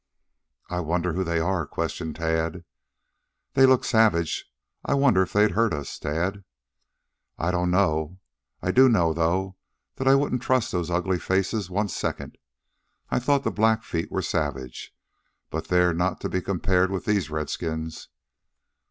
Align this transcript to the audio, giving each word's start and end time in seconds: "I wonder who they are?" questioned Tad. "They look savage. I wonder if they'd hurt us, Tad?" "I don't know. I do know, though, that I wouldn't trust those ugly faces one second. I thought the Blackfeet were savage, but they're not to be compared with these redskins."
"I 0.67 0.79
wonder 0.79 1.13
who 1.13 1.23
they 1.23 1.39
are?" 1.39 1.67
questioned 1.67 2.15
Tad. 2.15 2.63
"They 3.53 3.67
look 3.67 3.85
savage. 3.85 4.51
I 4.83 4.95
wonder 4.95 5.21
if 5.21 5.31
they'd 5.31 5.51
hurt 5.51 5.73
us, 5.75 5.99
Tad?" 5.99 6.43
"I 7.37 7.51
don't 7.51 7.69
know. 7.69 8.17
I 8.63 8.71
do 8.71 8.89
know, 8.89 9.13
though, 9.13 9.57
that 9.97 10.07
I 10.07 10.15
wouldn't 10.15 10.41
trust 10.41 10.71
those 10.71 10.89
ugly 10.89 11.19
faces 11.19 11.69
one 11.69 11.87
second. 11.89 12.39
I 13.11 13.19
thought 13.19 13.43
the 13.43 13.51
Blackfeet 13.51 14.11
were 14.11 14.23
savage, 14.23 14.91
but 15.51 15.67
they're 15.67 15.93
not 15.93 16.19
to 16.21 16.29
be 16.29 16.41
compared 16.41 16.89
with 16.89 17.05
these 17.05 17.29
redskins." 17.29 18.07